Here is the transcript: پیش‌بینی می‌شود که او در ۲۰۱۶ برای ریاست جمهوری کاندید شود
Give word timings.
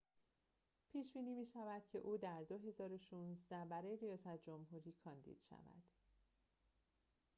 پیش‌بینی 0.91 1.33
می‌شود 1.33 1.83
که 1.91 1.97
او 1.99 2.17
در 2.17 2.43
۲۰۱۶ 2.43 3.49
برای 3.69 3.97
ریاست 3.97 4.41
جمهوری 4.45 4.93
کاندید 5.03 5.39
شود 5.49 5.83